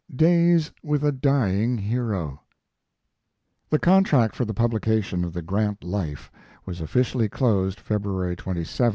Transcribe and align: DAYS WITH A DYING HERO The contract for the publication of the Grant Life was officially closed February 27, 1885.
DAYS 0.15 0.71
WITH 0.81 1.03
A 1.03 1.11
DYING 1.11 1.77
HERO 1.77 2.41
The 3.69 3.77
contract 3.77 4.35
for 4.35 4.45
the 4.45 4.53
publication 4.55 5.23
of 5.23 5.31
the 5.33 5.43
Grant 5.43 5.83
Life 5.83 6.31
was 6.65 6.81
officially 6.81 7.29
closed 7.29 7.79
February 7.79 8.35
27, 8.35 8.61
1885. 8.61 8.89